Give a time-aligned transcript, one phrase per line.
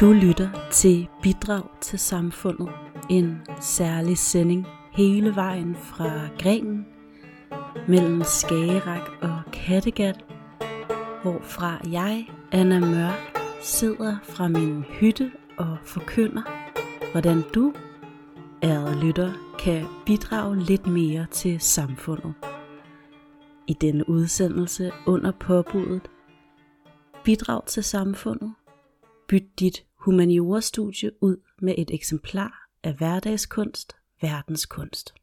[0.00, 2.68] Du lytter til Bidrag til Samfundet,
[3.10, 6.86] en særlig sending hele vejen fra Grenen
[7.88, 10.24] mellem Skagerak og Kattegat,
[11.22, 16.42] hvorfra jeg, Anna Mørk, sidder fra min hytte og forkynder,
[17.12, 17.74] hvordan du,
[18.62, 22.34] ærede lytter, kan bidrage lidt mere til samfundet.
[23.66, 26.10] I denne udsendelse under påbuddet
[27.24, 28.54] Bidrag til samfundet
[29.28, 35.14] Byt dit humaniorastudie ud med et eksemplar af hverdagskunst, verdenskunst.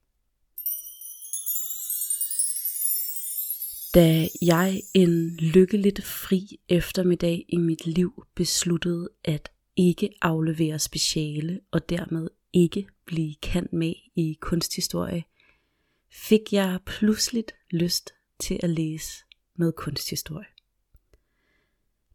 [3.93, 11.89] Da jeg en lykkeligt fri eftermiddag i mit liv besluttede at ikke aflevere speciale og
[11.89, 15.23] dermed ikke blive kendt med i kunsthistorie,
[16.11, 19.23] fik jeg pludseligt lyst til at læse
[19.55, 20.56] noget kunsthistorie.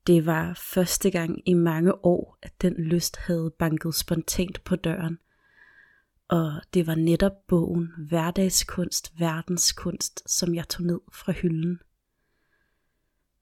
[0.07, 5.19] Det var første gang i mange år, at den lyst havde banket spontant på døren.
[6.29, 11.81] Og det var netop bogen Hverdagskunst, Verdenskunst, som jeg tog ned fra hylden.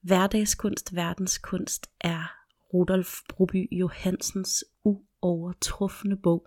[0.00, 2.36] Hverdagskunst, Verdenskunst er
[2.75, 6.47] Rudolf Broby Johansens uovertruffende bog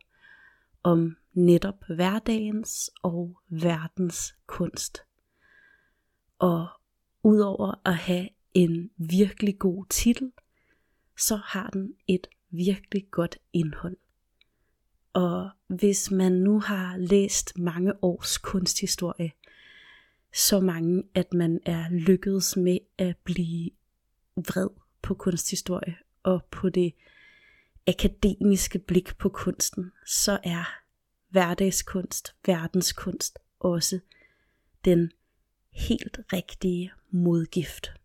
[0.84, 5.03] om netop hverdagens og verdens kunst.
[6.39, 6.67] Og
[7.23, 10.32] udover at have en virkelig god titel,
[11.18, 13.98] så har den et virkelig godt indhold.
[15.14, 19.31] Og hvis man nu har læst mange års kunsthistorie,
[20.34, 23.70] så mange, at man er lykkedes med at blive
[24.36, 24.70] vred
[25.02, 26.94] på kunsthistorie og på det
[27.88, 30.80] akademiske blik på kunsten, så er
[31.30, 34.00] hverdagskunst, verdenskunst også
[34.86, 35.12] den
[35.72, 38.03] helt rigtige modgift.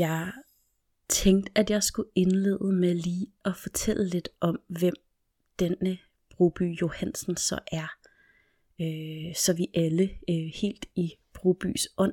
[0.00, 0.32] Jeg
[1.08, 4.94] tænkte, at jeg skulle indlede med lige at fortælle lidt om, hvem
[5.58, 5.98] denne
[6.30, 7.88] Broby Johansen så er.
[8.80, 12.12] Øh, så vi alle øh, helt i Brobys ånd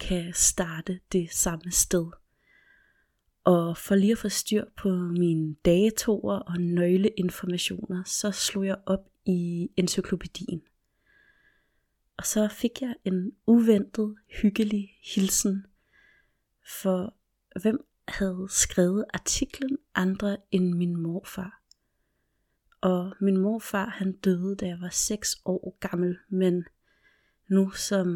[0.00, 2.06] kan starte det samme sted.
[3.44, 9.08] Og for lige at få styr på mine datoer og nøgleinformationer, så slog jeg op
[9.24, 10.62] i encyklopædien.
[12.16, 15.66] Og så fik jeg en uventet, hyggelig hilsen
[16.68, 17.14] for
[17.60, 21.62] hvem havde skrevet artiklen andre end min morfar?
[22.80, 26.64] Og min morfar han døde da jeg var 6 år gammel, men
[27.48, 28.08] nu som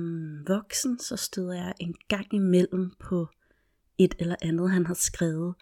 [0.47, 3.29] voksen, så støder jeg en gang imellem på
[3.99, 5.55] et eller andet, han har skrevet.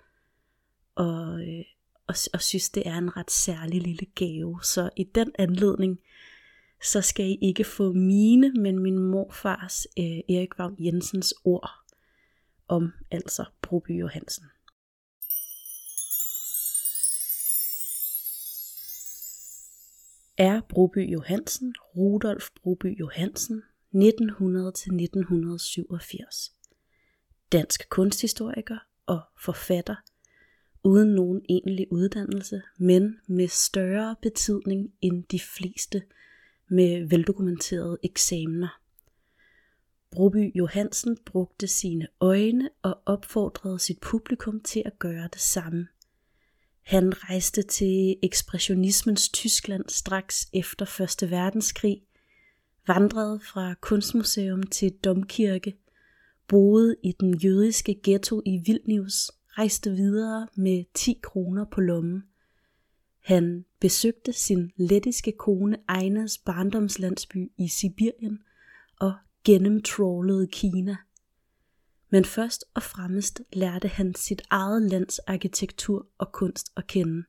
[0.94, 1.64] Og, øh,
[2.06, 4.60] og, og synes, det er en ret særlig lille gave.
[4.62, 5.98] Så i den anledning,
[6.82, 11.79] så skal I ikke få mine, men min morfars øh, Erik Vagn Jensens ord
[12.70, 14.44] om altså Broby Johansen.
[20.36, 23.62] Er Broby Johansen, Rudolf Broby Johansen,
[23.94, 26.52] 1900-1987.
[27.52, 29.96] Dansk kunsthistoriker og forfatter,
[30.84, 36.02] uden nogen egentlig uddannelse, men med større betydning end de fleste
[36.68, 38.80] med veldokumenterede eksamener.
[40.10, 45.88] Broby Johansen brugte sine øjne og opfordrede sit publikum til at gøre det samme.
[46.82, 51.30] Han rejste til ekspressionismens Tyskland straks efter 1.
[51.30, 52.02] verdenskrig,
[52.86, 55.76] vandrede fra kunstmuseum til domkirke,
[56.48, 62.22] boede i den jødiske ghetto i Vilnius, rejste videre med 10 kroner på lommen.
[63.24, 68.42] Han besøgte sin lettiske kone Einas barndomslandsby i Sibirien
[69.46, 70.96] og Kina.
[72.10, 77.24] Men først og fremmest lærte han sit eget lands arkitektur og kunst at kende.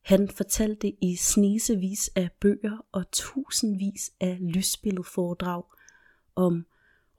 [0.00, 5.62] Han fortalte i snesevis af bøger og tusindvis af lysbilledforedrag
[6.34, 6.66] om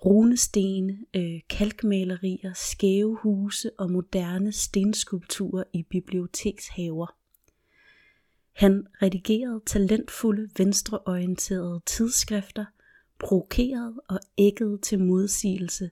[0.06, 7.16] runestene, øh, kalkmalerier, skæve huse og moderne stenskulpturer i bibliotekshaver.
[8.52, 12.66] Han redigerede talentfulde venstreorienterede tidsskrifter–
[13.20, 15.90] provokeret og ægget til modsigelse,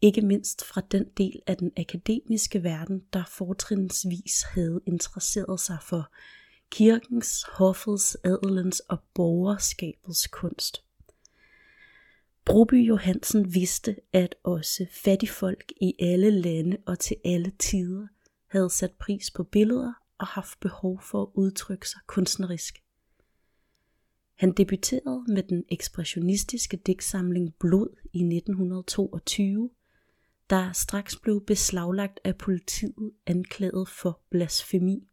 [0.00, 6.12] ikke mindst fra den del af den akademiske verden, der fortrinsvis havde interesseret sig for
[6.70, 10.82] kirkens, hoffets, adelens og borgerskabets kunst.
[12.44, 18.06] Broby Johansen vidste, at også fattigfolk i alle lande og til alle tider
[18.46, 22.85] havde sat pris på billeder og haft behov for at udtrykke sig kunstnerisk.
[24.36, 29.70] Han debuterede med den ekspressionistiske digtsamling Blod i 1922,
[30.50, 35.08] der straks blev beslaglagt af politiet anklaget for blasfemi.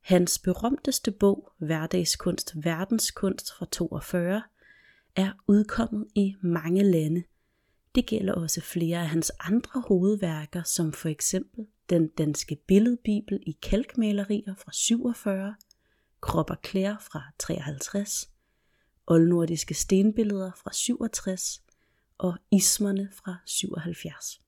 [0.00, 4.42] Hans berømteste bog, Hverdagskunst, Verdenskunst fra 42,
[5.16, 7.22] er udkommet i mange lande.
[7.94, 13.56] Det gælder også flere af hans andre hovedværker, som for eksempel Den danske billedbibel i
[13.62, 15.54] kalkmalerier fra 47,
[16.24, 18.30] Krop og klæder fra 53,
[19.06, 21.62] Oldnordiske stenbilleder fra 67
[22.18, 24.40] og Ismerne fra 77.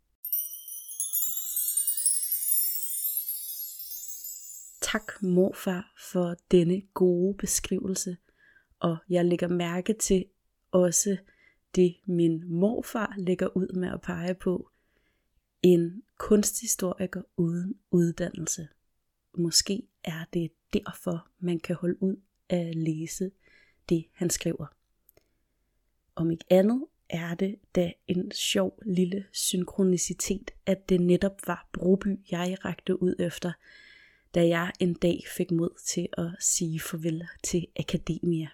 [4.80, 8.16] Tak morfar for denne gode beskrivelse,
[8.80, 10.24] og jeg lægger mærke til
[10.70, 11.16] også
[11.74, 14.70] det min morfar lægger ud med at pege på,
[15.62, 18.68] en kunsthistoriker uden uddannelse.
[19.38, 20.50] Måske er det
[20.86, 22.16] derfor, man kan holde ud
[22.48, 23.30] at læse
[23.88, 24.66] det, han skriver.
[26.14, 32.18] Om ikke andet er det da en sjov lille synkronicitet, at det netop var Broby,
[32.30, 33.52] jeg rakte ud efter,
[34.34, 38.48] da jeg en dag fik mod til at sige farvel til akademia.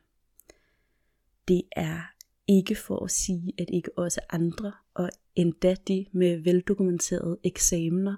[1.48, 2.02] Det er
[2.46, 8.16] ikke for at sige, at ikke også andre, og endda de med veldokumenterede eksamener,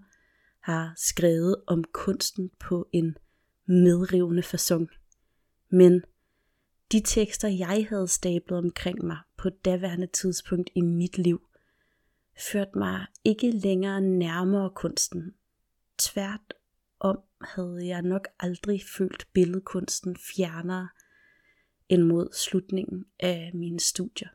[0.61, 3.17] har skrevet om kunsten på en
[3.67, 4.89] medrivende fasong.
[5.69, 6.05] Men
[6.93, 11.49] de tekster, jeg havde stablet omkring mig på daværende tidspunkt i mit liv,
[12.51, 15.35] førte mig ikke længere nærmere kunsten.
[15.99, 16.55] Tvært
[17.01, 20.89] om havde jeg nok aldrig følt billedkunsten fjernere
[21.89, 24.29] end mod slutningen af mine studier.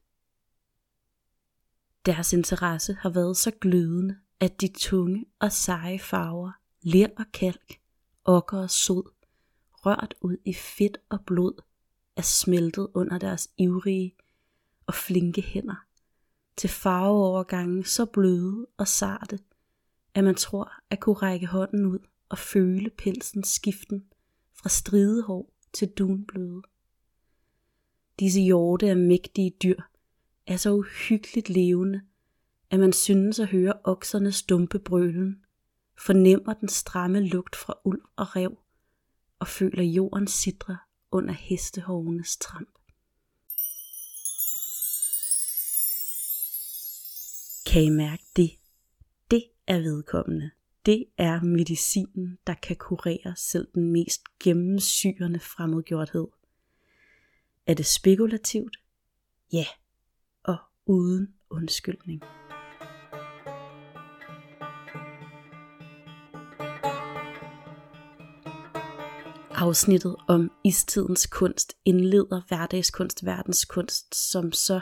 [2.07, 7.81] Deres interesse har været så glødende, at de tunge og seje farver, ler og kalk,
[8.25, 9.13] okker og sod,
[9.73, 11.63] rørt ud i fedt og blod,
[12.21, 14.15] er smeltet under deres ivrige
[14.87, 15.87] og flinke hænder,
[16.57, 19.39] til farveovergangen så bløde og sarte,
[20.15, 24.05] at man tror at kunne række hånden ud og føle pelsens skiften
[24.55, 26.63] fra stridehår til dunbløde.
[28.19, 29.81] Disse hjorte er mægtige dyr,
[30.47, 32.01] er så uhyggeligt levende,
[32.71, 35.45] at man synes at høre okserne stumpe brølen,
[35.99, 38.59] fornemmer den stramme lugt fra ulv og rev,
[39.39, 40.77] og føler jorden sidre
[41.13, 42.69] under hestehovenes tramp.
[47.67, 48.51] Kan I mærke det?
[49.31, 50.51] Det er vedkommende.
[50.87, 56.29] Det er medicinen, der kan kurere selv den mest gennemsyrende fremmedgjorthed.
[57.67, 58.77] Er det spekulativt?
[59.53, 59.67] Ja,
[60.43, 62.23] og uden undskyldning.
[69.61, 74.81] Afsnittet om istidens kunst indleder hverdagskunst, verdenskunst, som så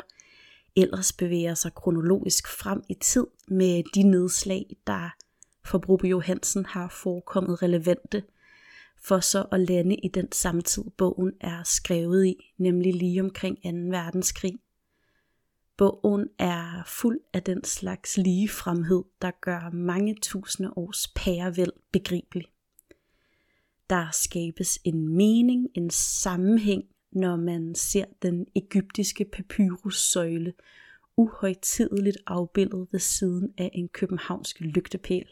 [0.76, 5.14] ellers bevæger sig kronologisk frem i tid med de nedslag, der
[5.64, 8.23] for Brube Johansen har forekommet relevante,
[9.02, 13.68] for så at lande i den samtid bogen er skrevet i, nemlig lige omkring 2.
[13.68, 14.58] verdenskrig.
[15.76, 22.47] Bogen er fuld af den slags lige fremhed, der gør mange tusinde års pærevæld begribelig.
[23.90, 30.52] Der skabes en mening, en sammenhæng, når man ser den egyptiske papyrussøjle
[31.16, 35.26] uhøjtideligt afbildet ved siden af en københavnsk lygtepæl.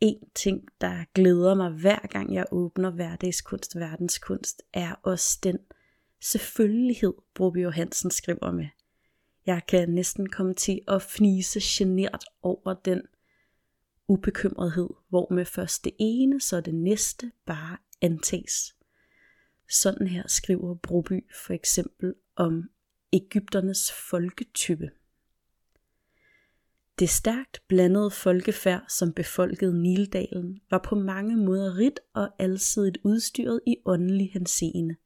[0.00, 5.58] En ting, der glæder mig hver gang jeg åbner hverdagskunst verdenskunst, er også den
[6.20, 8.66] selvfølgelighed, Broby Johansen skriver med.
[9.46, 13.02] Jeg kan næsten komme til at fnise genert over den
[14.08, 18.76] ubekymrethed, hvor med først det ene, så det næste bare antages.
[19.70, 22.70] Sådan her skriver Broby for eksempel om
[23.12, 24.90] Ægypternes folketype.
[26.98, 33.60] Det stærkt blandede folkefærd, som befolkede Nildalen, var på mange måder rigt og alsidigt udstyret
[33.66, 34.96] i åndelig henseende.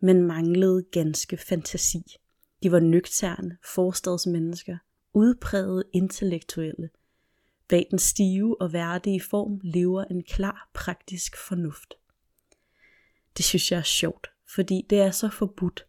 [0.00, 2.16] men manglede ganske fantasi.
[2.62, 4.78] De var nøgterne, forstadsmennesker,
[5.12, 6.90] udpræget intellektuelle.
[7.68, 11.94] Bag den stive og værdige form lever en klar praktisk fornuft.
[13.36, 15.86] Det synes jeg er sjovt, fordi det er så forbudt.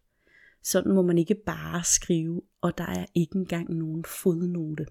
[0.62, 4.86] Sådan må man ikke bare skrive, og der er ikke engang nogen fodnote.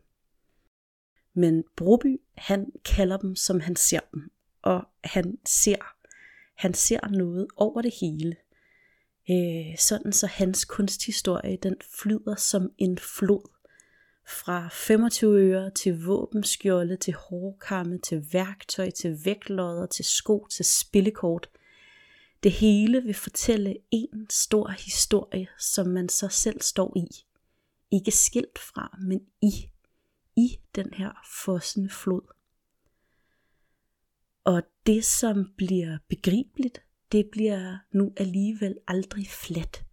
[1.34, 5.96] Men Broby, han kalder dem, som han ser dem, og han ser,
[6.56, 8.36] han ser noget over det hele.
[9.30, 13.55] Øh, sådan så hans kunsthistorie, den flyder som en flod.
[14.28, 21.50] Fra 25 øre til våbenskjolde, til hårkamme, til værktøj, til vægtlodder, til sko, til spillekort.
[22.44, 27.08] Det hele vil fortælle en stor historie, som man så selv står i.
[27.92, 29.70] Ikke skilt fra, men i.
[30.36, 31.12] I den her
[31.46, 32.34] fossende flod.
[34.44, 39.84] Og det, som bliver begribeligt, det bliver nu alligevel aldrig fladt.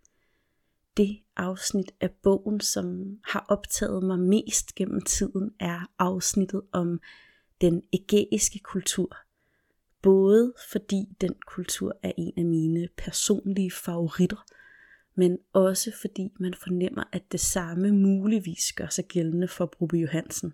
[0.97, 7.01] Det afsnit af bogen, som har optaget mig mest gennem tiden, er afsnittet om
[7.61, 9.17] den ægæiske kultur.
[10.03, 14.45] Både fordi den kultur er en af mine personlige favoritter,
[15.15, 20.53] men også fordi man fornemmer, at det samme muligvis gør sig gældende for Brube Johansen.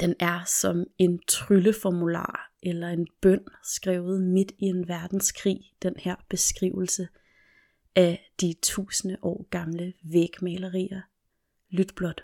[0.00, 6.16] Den er som en trylleformular eller en bøn skrevet midt i en verdenskrig, den her
[6.28, 7.08] beskrivelse
[7.96, 11.00] af de tusinde år gamle vægmalerier.
[11.68, 12.22] Lyt blot.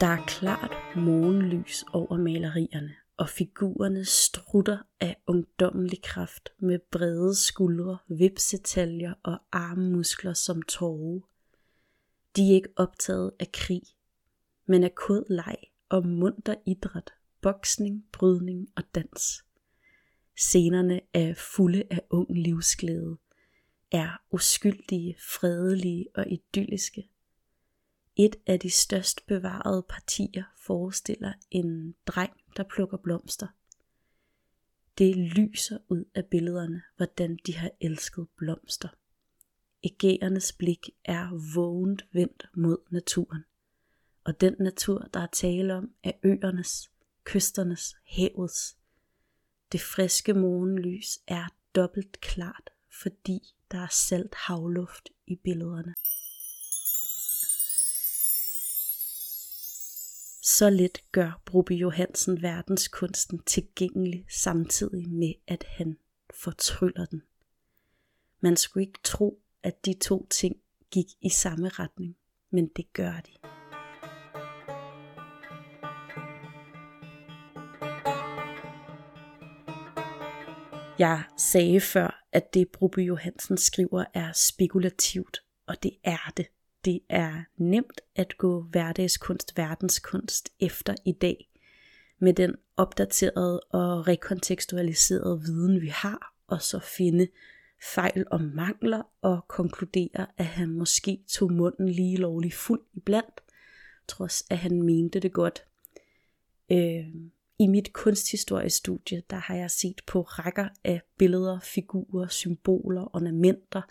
[0.00, 7.98] Der er klart morgenlys over malerierne, og figurerne strutter af ungdommelig kraft med brede skuldre,
[8.08, 11.20] vipsetaljer og armmuskler som tårer.
[12.36, 13.82] De er ikke optaget af krig,
[14.66, 15.56] men af kod leg
[15.88, 19.44] og munter idræt, boksning, brydning og dans.
[20.36, 23.16] Scenerne er fulde af ung livsglæde,
[23.90, 27.08] er uskyldige, fredelige og idylliske.
[28.16, 33.46] Et af de størst bevarede partier forestiller en dreng, der plukker blomster.
[34.98, 38.88] Det lyser ud af billederne, hvordan de har elsket blomster.
[39.82, 43.44] Ægæernes blik er vågent vendt mod naturen.
[44.24, 46.90] Og den natur, der er tale om, er øernes,
[47.24, 48.76] kysternes, havets.
[49.72, 52.70] Det friske morgenlys er dobbelt klart,
[53.02, 55.94] fordi der er salt havluft i billederne.
[60.42, 65.98] Så let gør Broby Johansen verdenskunsten tilgængelig samtidig med, at han
[66.34, 67.22] fortryller den.
[68.40, 70.56] Man skulle ikke tro, at de to ting
[70.90, 72.16] gik i samme retning,
[72.50, 73.59] men det gør de.
[81.00, 86.46] Jeg sagde før, at det Broby Johansen skriver er spekulativt, og det er det.
[86.84, 91.50] Det er nemt at gå hverdagskunst, verdenskunst efter i dag,
[92.18, 97.28] med den opdaterede og rekontekstualiserede viden, vi har, og så finde
[97.94, 103.40] fejl og mangler og konkludere, at han måske tog munden lige lovligt fuld iblandt,
[104.08, 105.64] trods at han mente det godt.
[106.72, 107.04] Øh,
[107.60, 113.82] i mit kunsthistoriestudie, der har jeg set på rækker af billeder, figurer, symboler, ornamenter,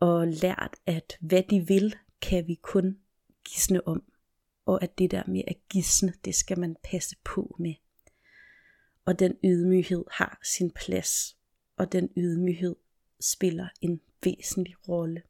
[0.00, 2.98] og lært, at hvad de vil, kan vi kun
[3.44, 4.02] gisne om.
[4.66, 7.74] Og at det der med at gisne, det skal man passe på med.
[9.04, 11.36] Og den ydmyghed har sin plads,
[11.76, 12.76] og den ydmyghed
[13.20, 15.22] spiller en væsentlig rolle.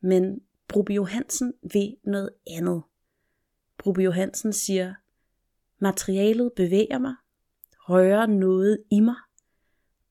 [0.00, 2.82] Men Brube Johansen ved noget andet.
[3.78, 4.94] Brube Johansen siger,
[5.82, 7.14] materialet bevæger mig,
[7.78, 9.16] rører noget i mig,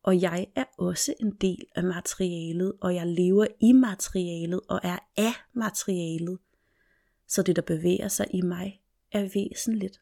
[0.03, 4.99] og jeg er også en del af materialet, og jeg lever i materialet og er
[5.17, 6.37] af materialet.
[7.27, 10.01] Så det, der bevæger sig i mig, er væsentligt.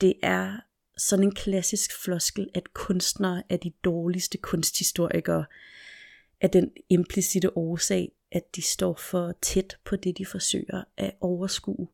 [0.00, 0.60] Det er
[0.96, 5.44] sådan en klassisk floskel, at kunstnere er de dårligste kunsthistorikere,
[6.40, 11.88] af den implicite årsag, at de står for tæt på det, de forsøger at overskue.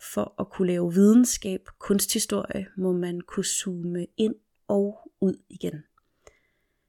[0.00, 4.34] For at kunne lave videnskab, kunsthistorie, må man kunne zoome ind
[4.68, 5.82] og ud igen.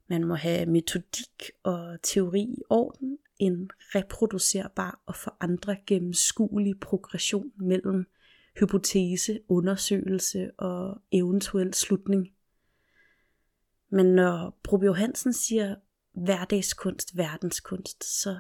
[0.07, 7.51] Man må have metodik og teori i orden, en reproducerbar og for andre gennemskuelig progression
[7.55, 8.05] mellem
[8.59, 12.33] hypotese, undersøgelse og eventuel slutning.
[13.89, 15.75] Men når Broby Johansen siger
[16.11, 18.39] hverdagskunst, verdenskunst, så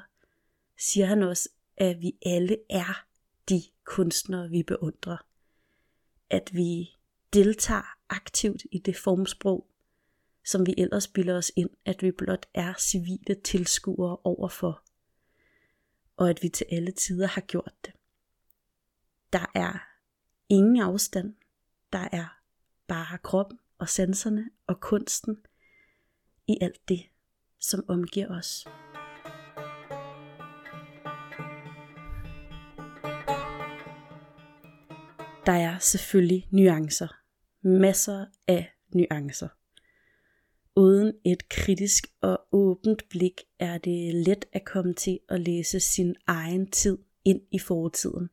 [0.77, 3.05] siger han også, at vi alle er
[3.49, 5.17] de kunstnere, vi beundrer.
[6.29, 6.89] at vi
[7.33, 9.67] deltager aktivt i det formsprog,
[10.45, 14.83] som vi ellers bilder os ind, at vi blot er civile tilskuere overfor,
[16.17, 17.93] og at vi til alle tider har gjort det.
[19.33, 19.79] Der er
[20.49, 21.35] ingen afstand,
[21.93, 22.39] der er
[22.87, 25.37] bare kroppen og sanserne og kunsten
[26.47, 27.03] i alt det,
[27.59, 28.67] som omgiver os.
[35.49, 37.07] Der er selvfølgelig nuancer.
[37.61, 39.47] Masser af nuancer.
[40.75, 46.15] Uden et kritisk og åbent blik er det let at komme til at læse sin
[46.27, 48.29] egen tid ind i fortiden,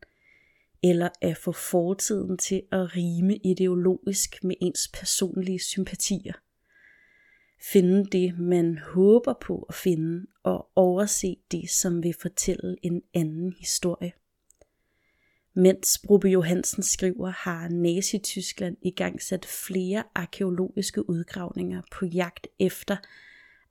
[0.83, 6.33] eller at få fortiden til at rime ideologisk med ens personlige sympatier.
[7.71, 13.53] Finde det, man håber på at finde, og overse det, som vil fortælle en anden
[13.59, 14.11] historie.
[15.59, 22.97] Mens Brube Johansen skriver, har Nazi-Tyskland i gang sat flere arkeologiske udgravninger på jagt efter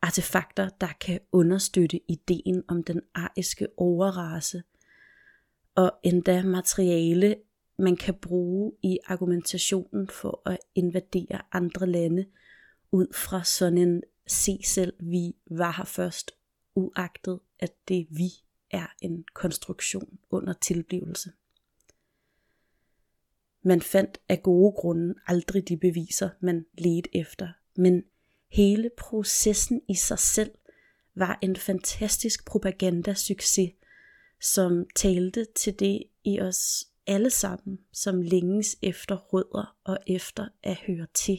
[0.03, 4.63] artefakter, der kan understøtte ideen om den ariske overrace,
[5.75, 7.37] og endda materiale,
[7.79, 12.27] man kan bruge i argumentationen for at invadere andre lande,
[12.93, 16.33] ud fra sådan en se selv, vi var her først,
[16.75, 18.29] uagtet at det vi
[18.71, 21.33] er en konstruktion under tilblivelse.
[23.67, 28.03] Man fandt af gode grunde aldrig de beviser, man ledte efter, men
[28.51, 30.51] hele processen i sig selv
[31.15, 33.71] var en fantastisk propagandasucces,
[34.41, 40.77] som talte til det i os alle sammen, som længes efter rødder og efter at
[40.87, 41.39] høre til.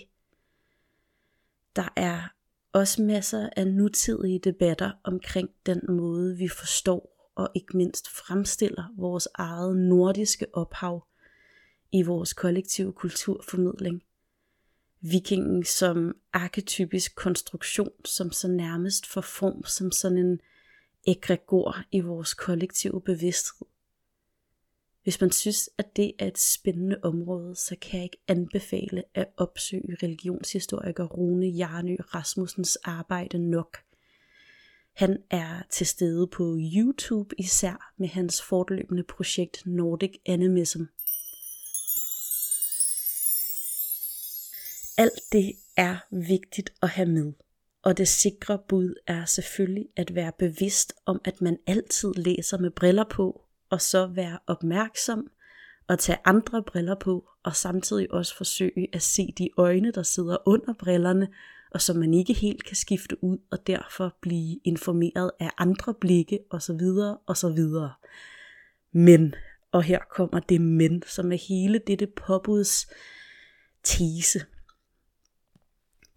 [1.76, 2.34] Der er
[2.74, 9.28] også masser af nutidige debatter omkring den måde, vi forstår og ikke mindst fremstiller vores
[9.36, 11.08] eget nordiske ophav
[11.92, 14.04] i vores kollektive kulturformidling.
[15.02, 20.40] Vikingen som arketypisk konstruktion, som så nærmest får form som sådan en
[21.08, 23.68] egregor i vores kollektive bevidsthed.
[25.04, 29.28] Hvis man synes, at det er et spændende område, så kan jeg ikke anbefale at
[29.38, 33.78] opsøge religionshistoriker Rune Jarnø Rasmussens arbejde nok.
[34.94, 40.84] Han er til stede på YouTube især med hans fortløbende projekt Nordic Animism.
[44.98, 47.34] Alt det er vigtigt at have med.
[47.82, 52.72] Og det sikre bud er selvfølgelig at være bevidst om, at man altid læser med
[52.72, 55.32] briller på, og så være opmærksom
[55.88, 60.38] og tage andre briller på, og samtidig også forsøge at se de øjne, der sidder
[60.46, 61.28] under brillerne,
[61.72, 66.40] og som man ikke helt kan skifte ud, og derfor blive informeret af andre blikke,
[66.50, 66.82] osv.
[67.28, 67.60] osv.
[68.92, 69.36] Men,
[69.72, 72.88] og her kommer det men, som er hele dette påbuds
[73.84, 74.46] tese.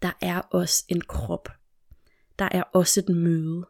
[0.01, 1.49] Der er også en krop.
[2.39, 3.67] Der er også et møde.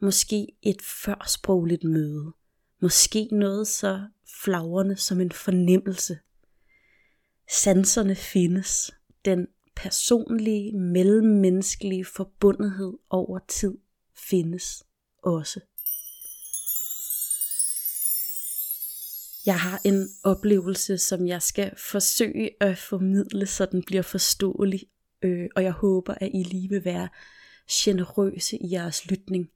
[0.00, 2.32] Måske et førsprogligt møde.
[2.80, 4.06] Måske noget så
[4.44, 6.18] flagrende som en fornemmelse.
[7.50, 8.90] Sanserne findes.
[9.24, 13.78] Den personlige, mellemmenneskelige forbundethed over tid
[14.28, 14.84] findes
[15.22, 15.60] også.
[19.46, 24.80] Jeg har en oplevelse, som jeg skal forsøge at formidle, så den bliver forståelig
[25.22, 27.08] øh, og jeg håber, at I lige vil være
[27.72, 29.50] generøse i jeres lytning.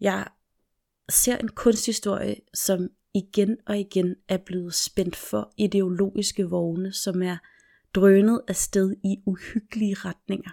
[0.00, 0.28] Jeg
[1.08, 7.36] ser en kunsthistorie, som igen og igen er blevet spændt for ideologiske vogne, som er
[7.94, 10.50] drønet af sted i uhyggelige retninger.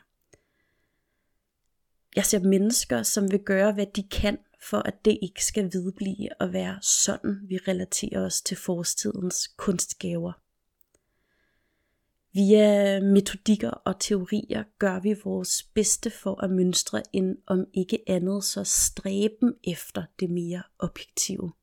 [2.16, 4.38] Jeg ser mennesker, som vil gøre, hvad de kan,
[4.70, 10.45] for at det ikke skal vedblive at være sådan, vi relaterer os til forstidens kunstgaver.
[12.36, 18.44] Via metodikker og teorier gør vi vores bedste for at mønstre en om ikke andet
[18.44, 21.54] så stræben efter det mere objektive.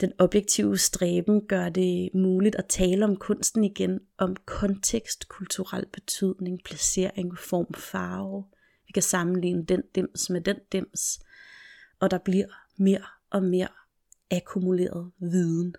[0.00, 6.60] Den objektive stræben gør det muligt at tale om kunsten igen, om kontekst, kulturel betydning,
[6.64, 8.44] placering, form, farve.
[8.86, 11.20] Vi kan sammenligne den dims med den dims,
[11.98, 13.68] og der bliver mere og mere
[14.30, 15.74] akkumuleret viden.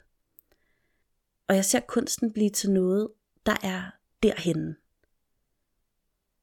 [1.47, 3.07] Og jeg ser kunsten blive til noget,
[3.45, 3.91] der er
[4.23, 4.75] derhenne.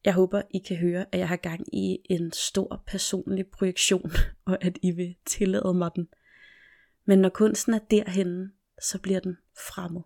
[0.05, 4.11] Jeg håber, I kan høre, at jeg har gang i en stor personlig projektion,
[4.47, 6.09] og at I vil tillade mig den.
[7.05, 9.37] Men når kunsten er derhenne, så bliver den
[9.69, 10.03] fremmed.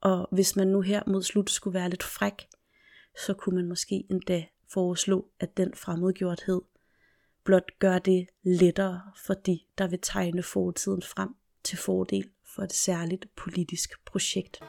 [0.00, 2.46] Og hvis man nu her mod slut skulle være lidt fræk,
[3.26, 6.60] så kunne man måske endda foreslå, at den fremmedgjorthed
[7.44, 11.28] blot gør det lettere for de, der vil tegne fortiden frem
[11.64, 14.60] til fordel for et særligt politisk projekt.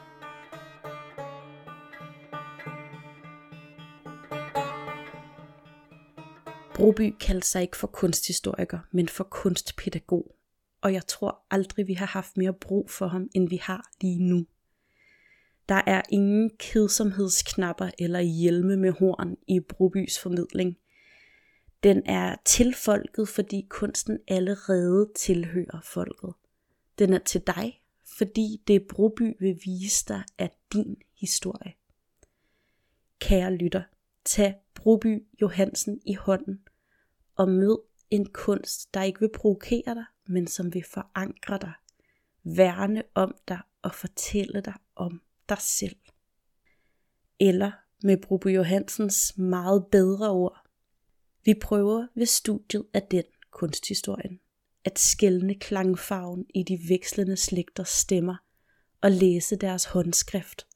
[6.76, 10.36] Broby kaldte sig ikke for kunsthistoriker, men for kunstpædagog,
[10.80, 14.22] og jeg tror aldrig, vi har haft mere brug for ham, end vi har lige
[14.22, 14.46] nu.
[15.68, 20.76] Der er ingen kedsomhedsknapper eller hjelme med horn i Brobys formidling.
[21.82, 26.34] Den er til folket, fordi kunsten allerede tilhører folket.
[26.98, 27.82] Den er til dig,
[28.18, 31.72] fordi det Broby vil vise dig er din historie.
[33.18, 33.82] Kære lytter,
[34.24, 34.54] tag
[34.86, 36.58] Broby Johansen i hånden
[37.36, 37.78] og mød
[38.10, 41.72] en kunst, der ikke vil provokere dig, men som vil forankre dig,
[42.44, 45.96] værne om dig og fortælle dig om dig selv.
[47.40, 47.72] Eller
[48.02, 50.66] med Broby Johansens meget bedre ord,
[51.44, 54.40] vi prøver ved studiet af den kunsthistorien
[54.84, 58.36] at skælne klangfarven i de vekslende slægters stemmer
[59.00, 60.66] og læse deres håndskrift.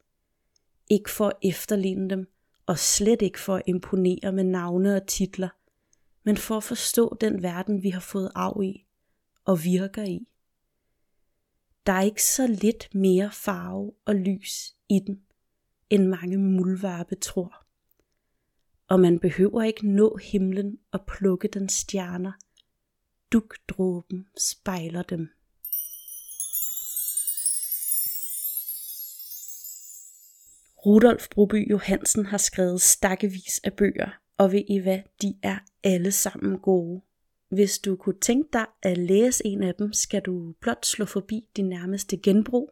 [0.89, 2.27] Ikke for at efterligne dem,
[2.71, 5.49] og slet ikke for at imponere med navne og titler,
[6.25, 8.87] men for at forstå den verden, vi har fået af i
[9.45, 10.29] og virker i.
[11.87, 15.23] Der er ikke så lidt mere farve og lys i den,
[15.91, 17.67] end mange muldvarpe tror.
[18.89, 22.33] Og man behøver ikke nå himlen og plukke den stjerner.
[23.33, 25.29] Dugdråben spejler dem.
[30.87, 36.13] Rudolf Broby Johansen har skrevet stakkevis af bøger, og ved I hvad, de er alle
[36.13, 37.03] sammen gode.
[37.49, 41.49] Hvis du kunne tænke dig at læse en af dem, skal du blot slå forbi
[41.57, 42.71] din nærmeste genbrug.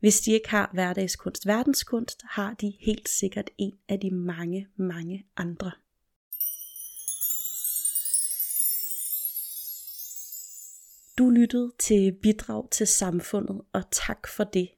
[0.00, 5.26] Hvis de ikke har hverdagskunst verdenskunst, har de helt sikkert en af de mange, mange
[5.36, 5.72] andre.
[11.18, 14.68] Du lyttede til Bidrag til samfundet, og tak for det.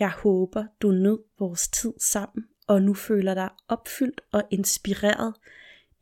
[0.00, 5.34] Jeg håber, du nød vores tid sammen, og nu føler dig opfyldt og inspireret,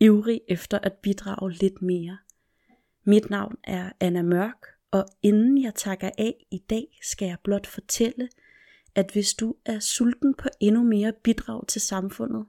[0.01, 2.19] ivrig efter at bidrage lidt mere.
[3.05, 7.67] Mit navn er Anna Mørk, og inden jeg takker af i dag, skal jeg blot
[7.67, 8.29] fortælle,
[8.95, 12.47] at hvis du er sulten på endnu mere bidrag til samfundet,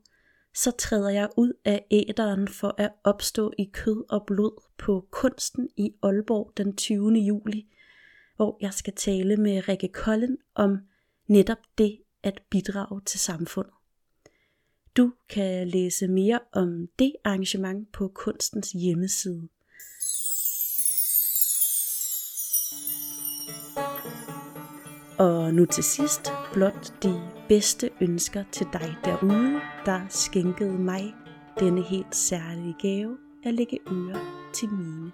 [0.54, 5.70] så træder jeg ud af æderen for at opstå i kød og blod på Kunsten
[5.78, 7.14] i Aalborg den 20.
[7.14, 7.68] juli,
[8.36, 10.78] hvor jeg skal tale med Rikke Kollen om
[11.30, 13.74] netop det at bidrage til samfundet.
[14.98, 19.48] Du kan læse mere om det arrangement på kunstens hjemmeside.
[25.20, 31.14] Og nu til sidst blot de bedste ønsker til dig derude, der skænkede mig
[31.60, 35.12] denne helt særlige gave at lægge øre til mine